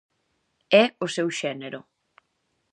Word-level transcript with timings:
É 0.81 0.85
o 1.05 1.07
seu 1.15 1.27
xénero. 1.39 1.79